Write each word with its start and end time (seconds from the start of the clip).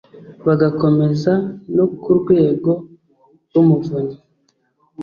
bagakomeza 0.45 1.31
no 1.75 1.85
ku 2.01 2.09
Rwego 2.19 2.71
rw’Umuvunyi 3.47 4.17